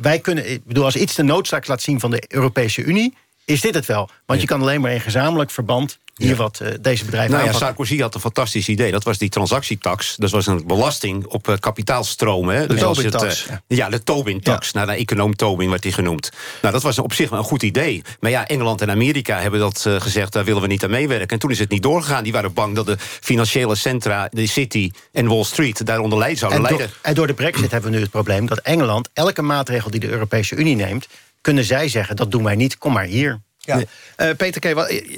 wij 0.00 0.18
kunnen, 0.18 0.50
ik 0.50 0.64
bedoel, 0.64 0.84
als 0.84 0.96
iets 0.96 1.14
de 1.14 1.22
noodzaak 1.22 1.66
laat 1.66 1.82
zien 1.82 2.00
van 2.00 2.10
de 2.10 2.22
Europese 2.28 2.82
Unie 2.82 3.14
is 3.46 3.60
dit 3.60 3.74
het 3.74 3.86
wel. 3.86 4.10
Want 4.26 4.40
je 4.40 4.46
kan 4.46 4.60
alleen 4.60 4.80
maar 4.80 4.92
in 4.92 5.00
gezamenlijk 5.00 5.50
verband 5.50 5.98
hier 6.14 6.36
wat 6.36 6.60
uh, 6.62 6.68
deze 6.80 7.04
bedrijven 7.04 7.34
nou 7.34 7.46
ja, 7.46 7.52
Sarkozy 7.52 8.00
had 8.00 8.14
een 8.14 8.20
fantastisch 8.20 8.68
idee. 8.68 8.90
Dat 8.90 9.04
was 9.04 9.18
die 9.18 9.28
transactietax. 9.28 10.16
Dat 10.16 10.30
was 10.30 10.46
een 10.46 10.66
belasting 10.66 11.26
op 11.26 11.48
uh, 11.48 11.54
kapitaalstromen. 11.60 12.54
Hè. 12.54 12.66
De 12.66 12.74
dus 12.74 12.80
Tobin-tax. 12.80 13.46
Uh, 13.46 13.56
ja, 13.66 13.88
de 13.88 14.02
Tobin-tax. 14.02 14.70
Ja. 14.70 14.78
Naar 14.78 14.94
de 14.94 15.00
econoom 15.00 15.36
Tobin 15.36 15.70
werd 15.70 15.82
die 15.82 15.92
genoemd. 15.92 16.30
Nou, 16.62 16.72
dat 16.74 16.82
was 16.82 16.98
op 16.98 17.12
zich 17.12 17.30
wel 17.30 17.38
een 17.38 17.44
goed 17.44 17.62
idee. 17.62 18.02
Maar 18.20 18.30
ja, 18.30 18.46
Engeland 18.46 18.80
en 18.80 18.90
Amerika 18.90 19.40
hebben 19.40 19.60
dat 19.60 19.86
gezegd... 19.98 20.32
daar 20.32 20.44
willen 20.44 20.62
we 20.62 20.68
niet 20.68 20.84
aan 20.84 20.90
meewerken. 20.90 21.28
En 21.28 21.38
toen 21.38 21.50
is 21.50 21.58
het 21.58 21.70
niet 21.70 21.82
doorgegaan. 21.82 22.22
Die 22.22 22.32
waren 22.32 22.52
bang 22.52 22.74
dat 22.74 22.86
de 22.86 22.96
financiële 22.98 23.74
centra, 23.74 24.28
de 24.30 24.46
City 24.46 24.90
en 25.12 25.26
Wall 25.26 25.44
Street... 25.44 25.86
daaronder 25.86 26.18
leiden 26.18 26.38
zouden 26.38 26.60
en 26.60 26.66
leiden. 26.66 26.88
Door, 26.88 26.98
en 27.02 27.14
door 27.14 27.26
de 27.26 27.34
brexit 27.34 27.70
hebben 27.70 27.90
we 27.90 27.96
nu 27.96 28.02
het 28.02 28.10
probleem... 28.10 28.46
dat 28.46 28.58
Engeland 28.58 29.08
elke 29.12 29.42
maatregel 29.42 29.90
die 29.90 30.00
de 30.00 30.08
Europese 30.08 30.54
Unie 30.56 30.76
neemt... 30.76 31.06
kunnen 31.46 31.64
zij 31.64 31.88
zeggen, 31.88 32.16
dat 32.16 32.30
doen 32.30 32.44
wij 32.44 32.54
niet, 32.54 32.78
kom 32.78 32.92
maar 32.92 33.04
hier. 33.04 33.40
Ja. 33.58 33.76
Uh, 33.76 34.30
Peter 34.36 34.60
K., 34.60 34.64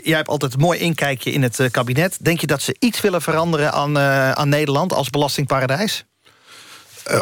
jij 0.04 0.16
hebt 0.16 0.28
altijd 0.28 0.54
een 0.54 0.60
mooi 0.60 0.78
inkijkje 0.78 1.30
in 1.30 1.42
het 1.42 1.58
uh, 1.58 1.70
kabinet. 1.70 2.18
Denk 2.20 2.40
je 2.40 2.46
dat 2.46 2.62
ze 2.62 2.76
iets 2.78 3.00
willen 3.00 3.22
veranderen 3.22 3.72
aan, 3.72 3.96
uh, 3.96 4.30
aan 4.30 4.48
Nederland 4.48 4.92
als 4.92 5.10
belastingparadijs? 5.10 6.04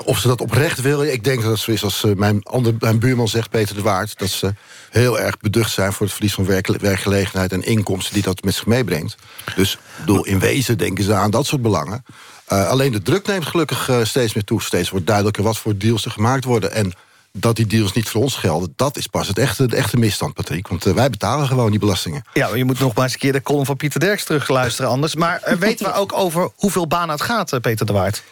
of 0.04 0.18
ze 0.18 0.28
dat 0.28 0.40
oprecht 0.40 0.80
willen, 0.80 1.12
ik 1.12 1.24
denk 1.24 1.42
dat 1.42 1.58
zo 1.58 1.70
is 1.70 1.82
als 1.82 2.04
mijn, 2.16 2.42
ander, 2.42 2.74
mijn 2.78 2.98
buurman 2.98 3.28
zegt, 3.28 3.50
Peter 3.50 3.74
de 3.74 3.82
Waard... 3.82 4.18
dat 4.18 4.28
ze 4.28 4.54
heel 4.90 5.20
erg 5.20 5.38
beducht 5.38 5.70
zijn 5.70 5.92
voor 5.92 6.06
het 6.06 6.14
verlies 6.14 6.34
van 6.34 6.46
werk, 6.46 6.66
werkgelegenheid... 6.66 7.52
en 7.52 7.62
inkomsten 7.62 8.14
die 8.14 8.22
dat 8.22 8.42
met 8.42 8.54
zich 8.54 8.66
meebrengt. 8.66 9.16
Dus 9.56 9.78
bedoel, 9.98 10.24
in 10.24 10.38
wezen 10.38 10.78
denken 10.78 11.04
ze 11.04 11.14
aan 11.14 11.30
dat 11.30 11.46
soort 11.46 11.62
belangen. 11.62 12.04
alleen 12.46 12.92
de 12.92 13.02
druk 13.02 13.26
neemt 13.26 13.46
gelukkig 13.46 13.90
steeds 14.02 14.34
meer 14.34 14.44
toe. 14.44 14.62
Steeds 14.62 14.90
wordt 14.90 15.06
duidelijker 15.06 15.42
wat 15.42 15.58
voor 15.58 15.76
deals 15.76 16.04
er 16.04 16.10
gemaakt 16.10 16.44
worden... 16.44 16.72
en 16.72 16.92
dat 17.38 17.56
die 17.56 17.66
deals 17.66 17.92
niet 17.92 18.08
voor 18.08 18.22
ons 18.22 18.34
gelden... 18.34 18.72
dat 18.76 18.96
is 18.96 19.06
pas 19.06 19.28
het 19.28 19.38
echte, 19.38 19.66
de 19.66 19.76
echte 19.76 19.96
misstand, 19.96 20.34
Patrick. 20.34 20.68
Want 20.68 20.86
uh, 20.86 20.94
wij 20.94 21.10
betalen 21.10 21.46
gewoon 21.46 21.70
die 21.70 21.80
belastingen. 21.80 22.24
Ja, 22.32 22.54
je 22.54 22.64
moet 22.64 22.78
nog 22.78 22.94
maar 22.94 23.04
eens 23.04 23.12
een 23.12 23.18
keer 23.18 23.32
de 23.32 23.42
column 23.42 23.66
van 23.66 23.76
Pieter 23.76 24.00
Derks 24.00 24.24
terugluisteren 24.24 24.90
anders. 24.90 25.14
Maar 25.14 25.42
uh, 25.48 25.54
weten 25.54 25.86
we 25.86 25.92
ook 25.92 26.12
over 26.12 26.50
hoeveel 26.54 26.86
banen 26.86 27.10
het 27.10 27.22
gaat, 27.22 27.52
uh, 27.52 27.60
Peter 27.60 27.86
de 27.86 27.92
Waard? 27.92 28.22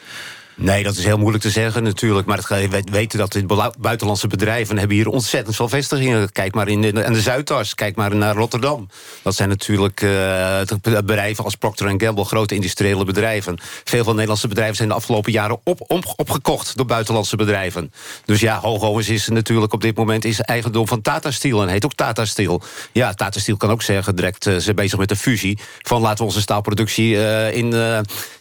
Nee, 0.57 0.83
dat 0.83 0.97
is 0.97 1.05
heel 1.05 1.19
moeilijk 1.19 1.45
te 1.45 1.51
zeggen 1.51 1.83
natuurlijk. 1.83 2.27
Maar 2.27 2.45
we 2.49 2.83
weten 2.91 3.19
dat 3.19 3.33
de 3.33 3.73
buitenlandse 3.79 4.27
bedrijven... 4.27 4.79
hebben 4.79 4.97
hier 4.97 5.09
ontzettend 5.09 5.57
veel 5.57 5.69
vestigingen. 5.69 6.33
Kijk 6.33 6.55
maar 6.55 6.69
in 6.69 6.83
de, 6.83 7.05
aan 7.05 7.13
de 7.13 7.21
Zuidas, 7.21 7.75
kijk 7.75 7.97
maar 7.97 8.17
naar 8.17 8.35
Rotterdam. 8.35 8.89
Dat 9.23 9.35
zijn 9.35 9.49
natuurlijk 9.49 10.01
uh, 10.01 10.61
bedrijven 10.83 11.45
als 11.45 11.55
Procter 11.55 11.95
Gamble... 11.97 12.25
grote 12.25 12.55
industriële 12.55 13.05
bedrijven. 13.05 13.59
Veel 13.85 13.99
van 13.99 14.07
de 14.07 14.13
Nederlandse 14.13 14.49
bedrijven 14.49 14.77
zijn 14.77 14.89
de 14.89 14.95
afgelopen 14.95 15.33
jaren 15.33 15.61
op, 15.65 15.81
op, 15.87 16.13
opgekocht... 16.17 16.77
door 16.77 16.87
buitenlandse 16.87 17.37
bedrijven. 17.37 17.93
Dus 18.25 18.41
ja, 18.41 18.59
Hooghovens 18.61 19.09
is 19.09 19.29
natuurlijk 19.29 19.73
op 19.73 19.81
dit 19.81 19.97
moment... 19.97 20.25
is 20.25 20.41
eigendom 20.41 20.89
van 20.89 21.03
Tata 21.03 21.31
Steel 21.31 21.63
en 21.63 21.69
heet 21.69 21.85
ook 21.85 21.95
Tata 21.95 22.25
Steel. 22.25 22.63
Ja, 22.93 23.15
Tata 23.15 23.41
Steel 23.41 23.57
kan 23.57 23.71
ook 23.71 23.83
zeggen, 23.83 24.17
direct 24.17 24.45
ze 24.61 24.75
bezig 24.75 24.99
met 24.99 25.09
de 25.09 25.17
fusie... 25.17 25.59
van 25.83 26.01
laten 26.01 26.19
we 26.19 26.25
onze 26.25 26.41
staalproductie 26.41 27.15
uh, 27.15 27.57
in, 27.57 27.73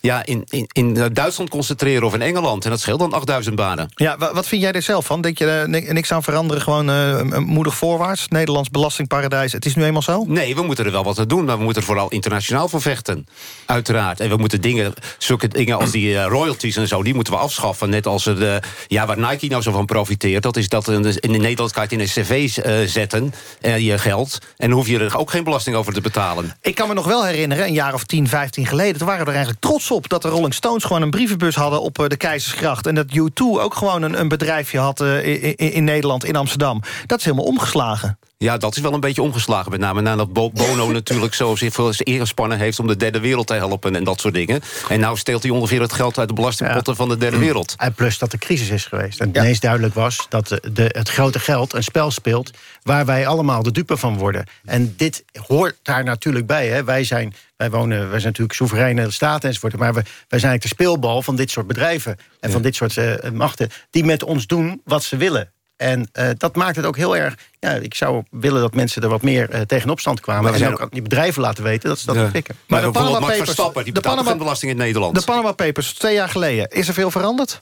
ja, 0.01 0.25
in, 0.25 0.43
in, 0.49 0.69
in 0.71 0.93
Duitsland 1.13 1.49
concentreren 1.49 2.02
of 2.03 2.13
in 2.13 2.21
Engeland. 2.21 2.63
En 2.63 2.69
dat 2.69 2.79
scheelt 2.79 2.99
dan 2.99 3.13
8000 3.13 3.55
banen. 3.55 3.91
Ja, 3.95 4.17
wat 4.17 4.47
vind 4.47 4.61
jij 4.61 4.71
er 4.71 4.81
zelf 4.81 5.05
van? 5.05 5.21
Denk 5.21 5.37
je 5.37 5.45
er 5.45 5.93
niks 5.93 6.11
aan 6.11 6.23
veranderen? 6.23 6.61
Gewoon 6.63 6.89
uh, 6.89 7.37
moedig 7.37 7.75
voorwaarts? 7.75 8.27
Nederlands 8.27 8.69
belastingparadijs. 8.69 9.51
Het 9.51 9.65
is 9.65 9.75
nu 9.75 9.83
eenmaal 9.83 10.01
zo? 10.01 10.23
Nee, 10.27 10.55
we 10.55 10.61
moeten 10.61 10.85
er 10.85 10.91
wel 10.91 11.03
wat 11.03 11.19
aan 11.19 11.27
doen. 11.27 11.45
Maar 11.45 11.57
we 11.57 11.63
moeten 11.63 11.81
er 11.81 11.87
vooral 11.87 12.09
internationaal 12.09 12.67
voor 12.67 12.81
vechten. 12.81 13.27
Uiteraard. 13.65 14.19
En 14.19 14.29
we 14.29 14.37
moeten 14.37 14.61
dingen, 14.61 14.93
zulke 15.17 15.47
dingen 15.47 15.77
als 15.77 15.91
die 15.91 16.09
uh, 16.09 16.25
royalties 16.25 16.75
en 16.75 16.87
zo... 16.87 17.03
die 17.03 17.13
moeten 17.13 17.33
we 17.33 17.39
afschaffen. 17.39 17.89
Net 17.89 18.07
als 18.07 18.23
de, 18.23 18.61
ja, 18.87 19.05
waar 19.05 19.19
Nike 19.19 19.47
nou 19.47 19.61
zo 19.61 19.71
van 19.71 19.85
profiteert... 19.85 20.43
dat 20.43 20.57
is 20.57 20.69
dat 20.69 20.87
in, 20.87 21.19
in 21.19 21.31
Nederland 21.31 21.71
kan 21.71 21.85
je 21.89 21.95
in 21.95 21.99
een 21.99 22.05
cv 22.05 22.57
uh, 22.57 22.87
zetten, 22.87 23.33
je 23.61 23.97
geld... 23.97 24.37
en 24.57 24.69
dan 24.69 24.77
hoef 24.77 24.87
je 24.87 24.99
er 24.99 25.17
ook 25.17 25.29
geen 25.29 25.43
belasting 25.43 25.75
over 25.75 25.93
te 25.93 26.01
betalen. 26.01 26.55
Ik 26.61 26.75
kan 26.75 26.87
me 26.87 26.93
nog 26.93 27.05
wel 27.05 27.25
herinneren, 27.25 27.65
een 27.65 27.73
jaar 27.73 27.93
of 27.93 28.03
10, 28.03 28.27
15 28.27 28.65
geleden... 28.65 28.97
toen 28.97 29.07
waren 29.07 29.23
we 29.23 29.29
er 29.29 29.35
eigenlijk 29.35 29.65
trots 29.65 29.91
op 29.91 30.09
dat 30.09 30.21
de 30.21 30.27
Rolling 30.27 30.53
Stones... 30.53 30.83
gewoon 30.83 31.01
een 31.01 31.11
brievenbus 31.11 31.55
hadden 31.55 31.81
op 31.81 31.92
de 31.93 32.17
Keizersgracht... 32.17 32.87
en 32.87 32.95
dat 32.95 33.05
U2 33.17 33.43
ook 33.43 33.75
gewoon 33.75 34.01
een, 34.01 34.19
een 34.19 34.27
bedrijfje 34.27 34.79
had 34.79 35.01
uh, 35.01 35.43
in, 35.43 35.55
in, 35.55 35.83
Nederland, 35.83 36.25
in 36.25 36.35
Amsterdam. 36.35 36.81
Dat 37.05 37.19
is 37.19 37.25
helemaal 37.25 37.45
omgeslagen. 37.45 38.19
Ja, 38.43 38.57
dat 38.57 38.75
is 38.75 38.81
wel 38.81 38.93
een 38.93 38.99
beetje 38.99 39.21
omgeslagen. 39.21 39.71
Met 39.71 39.79
name 39.79 40.01
nadat 40.01 40.33
Bono 40.33 40.91
natuurlijk 40.91 41.33
zo 41.33 41.55
zich 41.55 41.73
veel 41.73 41.93
ingespannen 41.97 42.57
heeft... 42.57 42.79
om 42.79 42.87
de 42.87 42.97
derde 42.97 43.19
wereld 43.19 43.47
te 43.47 43.53
helpen 43.53 43.95
en 43.95 44.03
dat 44.03 44.19
soort 44.19 44.33
dingen. 44.33 44.61
En 44.89 44.99
nou 44.99 45.17
steelt 45.17 45.43
hij 45.43 45.51
ongeveer 45.51 45.81
het 45.81 45.93
geld 45.93 46.17
uit 46.17 46.27
de 46.27 46.33
belastingpotten 46.33 46.95
van 46.95 47.09
de 47.09 47.17
derde 47.17 47.37
wereld. 47.37 47.75
En 47.77 47.93
plus 47.93 48.17
dat 48.17 48.33
er 48.33 48.39
crisis 48.39 48.69
is 48.69 48.85
geweest. 48.85 49.19
En 49.19 49.29
ineens 49.29 49.59
duidelijk 49.59 49.93
was 49.93 50.25
dat 50.29 50.47
de, 50.47 50.85
het 50.87 51.09
grote 51.09 51.39
geld 51.39 51.73
een 51.73 51.83
spel 51.83 52.11
speelt... 52.11 52.51
waar 52.81 53.05
wij 53.05 53.27
allemaal 53.27 53.63
de 53.63 53.71
dupe 53.71 53.97
van 53.97 54.17
worden. 54.17 54.45
En 54.65 54.93
dit 54.97 55.23
hoort 55.47 55.79
daar 55.81 56.03
natuurlijk 56.03 56.45
bij. 56.45 56.67
Hè. 56.67 56.83
Wij, 56.83 57.03
zijn, 57.03 57.33
wij, 57.55 57.69
wonen, 57.69 57.99
wij 57.99 58.19
zijn 58.19 58.23
natuurlijk 58.23 58.53
soevereine 58.53 59.11
staten 59.11 59.47
enzovoort... 59.47 59.77
maar 59.77 59.93
we, 59.93 60.01
wij 60.27 60.39
zijn 60.39 60.51
eigenlijk 60.51 60.61
de 60.61 60.83
speelbal 60.83 61.21
van 61.21 61.35
dit 61.35 61.51
soort 61.51 61.67
bedrijven... 61.67 62.17
en 62.39 62.51
van 62.51 62.61
dit 62.61 62.75
soort 62.75 62.95
uh, 62.95 63.13
machten 63.33 63.69
die 63.89 64.03
met 64.03 64.23
ons 64.23 64.47
doen 64.47 64.81
wat 64.83 65.03
ze 65.03 65.17
willen. 65.17 65.51
En 65.83 66.09
uh, 66.13 66.29
dat 66.37 66.55
maakt 66.55 66.75
het 66.75 66.85
ook 66.85 66.97
heel 66.97 67.17
erg... 67.17 67.37
Ja, 67.59 67.69
ik 67.69 67.93
zou 67.93 68.23
willen 68.29 68.61
dat 68.61 68.73
mensen 68.73 69.01
er 69.01 69.09
wat 69.09 69.21
meer 69.21 69.53
uh, 69.53 69.61
tegen 69.61 69.89
opstand 69.89 70.19
kwamen. 70.19 70.51
Maar 70.51 70.61
en 70.61 70.73
ook, 70.73 70.81
ook 70.81 70.91
die 70.91 71.01
bedrijven 71.01 71.41
laten 71.41 71.63
weten 71.63 71.89
dat 71.89 71.99
ze 71.99 72.05
dat 72.13 72.31
pikken. 72.31 72.55
Maar, 72.67 72.81
maar 72.81 72.91
de 72.91 72.99
Panama 72.99 73.19
Papers, 73.19 73.83
die 73.83 73.93
de 73.93 74.01
Panama, 74.01 74.35
belasting 74.35 74.71
in 74.71 74.77
Nederland. 74.77 75.15
De 75.15 75.21
Panama 75.21 75.51
Papers, 75.51 75.93
twee 75.93 76.13
jaar 76.13 76.29
geleden. 76.29 76.69
Is 76.69 76.87
er 76.87 76.93
veel 76.93 77.11
veranderd? 77.11 77.61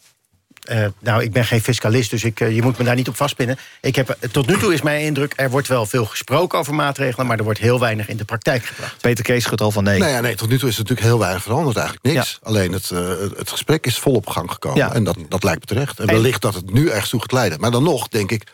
Uh, 0.69 0.85
nou, 0.99 1.23
ik 1.23 1.31
ben 1.31 1.45
geen 1.45 1.61
fiscalist, 1.61 2.09
dus 2.09 2.23
ik, 2.23 2.39
uh, 2.39 2.55
je 2.55 2.61
moet 2.61 2.77
me 2.77 2.83
daar 2.83 2.95
niet 2.95 3.07
op 3.07 3.15
vastpinnen. 3.15 3.57
Ik 3.81 3.95
heb, 3.95 4.17
tot 4.31 4.47
nu 4.47 4.57
toe 4.57 4.73
is 4.73 4.81
mijn 4.81 5.01
indruk, 5.01 5.33
er 5.35 5.49
wordt 5.49 5.67
wel 5.67 5.85
veel 5.85 6.05
gesproken 6.05 6.59
over 6.59 6.73
maatregelen... 6.73 7.27
maar 7.27 7.37
er 7.37 7.43
wordt 7.43 7.59
heel 7.59 7.79
weinig 7.79 8.07
in 8.07 8.17
de 8.17 8.25
praktijk 8.25 8.65
gebracht. 8.65 9.01
Peter 9.01 9.23
Kees 9.23 9.43
schudt 9.43 9.61
al 9.61 9.71
van 9.71 9.83
nee. 9.83 9.99
Nee, 9.99 10.21
nee, 10.21 10.35
tot 10.35 10.49
nu 10.49 10.57
toe 10.57 10.69
is 10.69 10.75
er 10.75 10.81
natuurlijk 10.81 11.07
heel 11.07 11.19
weinig 11.19 11.43
veranderd, 11.43 11.77
eigenlijk 11.77 12.15
niks. 12.15 12.39
Ja. 12.41 12.47
Alleen 12.49 12.71
het, 12.71 12.89
uh, 12.89 13.09
het 13.37 13.49
gesprek 13.49 13.85
is 13.85 13.97
volop 13.97 14.27
gang 14.27 14.51
gekomen 14.51 14.77
ja. 14.77 14.93
en 14.93 15.03
dat, 15.03 15.17
dat 15.29 15.43
lijkt 15.43 15.59
me 15.59 15.65
terecht. 15.65 15.99
En 15.99 16.07
wellicht 16.07 16.41
dat 16.41 16.53
het 16.53 16.73
nu 16.73 16.89
ergens 16.89 17.09
toe 17.09 17.19
gaat 17.21 17.31
leiden. 17.31 17.59
Maar 17.59 17.71
dan 17.71 17.83
nog, 17.83 18.07
denk 18.07 18.31
ik, 18.31 18.47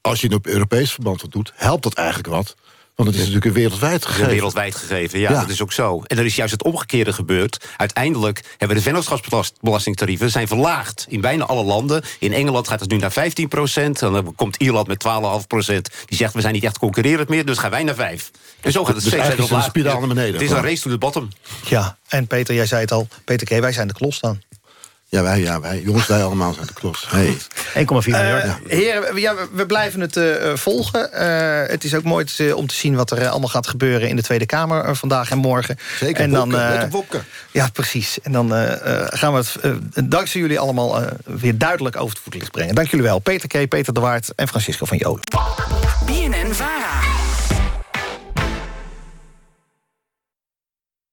als 0.00 0.20
je 0.20 0.26
het 0.26 0.36
op 0.36 0.46
Europees 0.46 0.92
verband 0.92 1.22
wat 1.22 1.32
doet... 1.32 1.52
helpt 1.56 1.82
dat 1.82 1.94
eigenlijk 1.94 2.28
wat... 2.28 2.54
Want 3.00 3.12
het 3.12 3.20
is 3.20 3.32
natuurlijk 3.32 3.56
een 3.56 3.62
wereldwijd 3.62 4.06
gegeven. 4.06 4.28
Wereldwijd 4.28 4.74
gegeven, 4.74 5.18
ja, 5.18 5.40
dat 5.40 5.48
is 5.48 5.62
ook 5.62 5.72
zo. 5.72 6.02
En 6.06 6.18
er 6.18 6.24
is 6.24 6.36
juist 6.36 6.52
het 6.52 6.64
omgekeerde 6.64 7.12
gebeurd. 7.12 7.66
Uiteindelijk 7.76 8.44
hebben 8.56 8.76
de 8.76 8.82
vennootschapsbelastingtarieven 8.82 10.30
zijn 10.30 10.48
verlaagd 10.48 11.06
in 11.08 11.20
bijna 11.20 11.44
alle 11.44 11.64
landen. 11.64 12.02
In 12.18 12.32
Engeland 12.32 12.68
gaat 12.68 12.80
het 12.80 12.90
nu 12.90 12.96
naar 12.96 13.12
15 13.12 13.48
procent. 13.48 13.98
Dan 13.98 14.34
komt 14.34 14.56
Ierland 14.56 14.86
met 14.86 15.04
12,5 15.42 15.46
procent. 15.46 15.90
Die 16.06 16.16
zegt, 16.16 16.34
we 16.34 16.40
zijn 16.40 16.54
niet 16.54 16.64
echt 16.64 16.78
concurrerend 16.78 17.28
meer, 17.28 17.44
dus 17.44 17.58
gaan 17.58 17.70
wij 17.70 17.82
naar 17.82 17.94
5. 17.94 18.30
En 18.60 18.72
zo 18.72 18.84
gaat 18.84 18.94
het 18.94 19.04
dus 19.04 19.12
steeds 19.12 19.26
verder 19.26 19.52
een 19.52 19.62
spiraal 19.62 19.98
naar 19.98 20.08
beneden. 20.08 20.32
Het 20.32 20.42
is 20.42 20.50
een 20.50 20.62
race 20.62 20.82
to 20.82 20.90
the 20.90 20.98
bottom. 20.98 21.28
Ja, 21.68 21.96
en 22.08 22.26
Peter, 22.26 22.54
jij 22.54 22.66
zei 22.66 22.80
het 22.80 22.92
al. 22.92 23.08
Peter 23.24 23.46
K., 23.46 23.60
wij 23.60 23.72
zijn 23.72 23.88
de 23.88 23.94
klos 23.94 24.20
dan. 24.20 24.40
Ja, 25.10 25.22
wij, 25.22 25.40
ja, 25.40 25.60
wij. 25.60 25.80
Jongens, 25.80 26.06
wij 26.06 26.24
allemaal 26.24 26.52
zijn 26.52 26.66
de 26.66 26.72
klos. 26.72 27.06
Hey. 27.08 27.36
1,4 27.36 27.42
miljard. 27.74 28.44
Uh, 28.44 28.54
heren, 28.66 29.20
ja, 29.20 29.34
we 29.52 29.66
blijven 29.66 30.00
het 30.00 30.16
uh, 30.16 30.54
volgen. 30.54 31.10
Uh, 31.14 31.70
het 31.70 31.84
is 31.84 31.94
ook 31.94 32.02
mooi 32.02 32.24
te, 32.24 32.56
om 32.56 32.66
te 32.66 32.74
zien 32.74 32.94
wat 32.94 33.10
er 33.10 33.28
allemaal 33.28 33.48
gaat 33.48 33.66
gebeuren... 33.66 34.08
in 34.08 34.16
de 34.16 34.22
Tweede 34.22 34.46
Kamer 34.46 34.96
vandaag 34.96 35.30
en 35.30 35.38
morgen. 35.38 35.78
Zeker, 35.98 36.22
en 36.22 36.30
dan, 36.30 36.50
Wopke, 36.90 37.20
Ja, 37.50 37.68
precies. 37.72 38.20
En 38.20 38.32
dan 38.32 38.50
gaan 39.08 39.34
we 39.34 39.44
het 39.92 40.10
dankzij 40.10 40.40
jullie 40.40 40.58
allemaal 40.58 41.02
weer 41.24 41.58
duidelijk 41.58 41.96
over 41.96 42.10
het 42.10 42.22
voetlicht 42.22 42.50
brengen. 42.50 42.74
Dank 42.74 42.88
jullie 42.88 43.06
wel. 43.06 43.18
Peter 43.18 43.48
K., 43.48 43.68
Peter 43.68 43.94
de 43.94 44.00
Waard 44.00 44.32
en 44.34 44.48
Francisco 44.48 44.86
van 44.86 44.96
Jolen. 44.96 45.22
BNN-VARA. 46.06 47.09